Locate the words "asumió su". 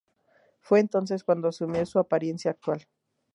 1.49-1.99